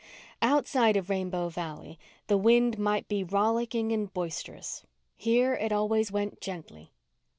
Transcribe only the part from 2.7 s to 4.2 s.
might be rollicking and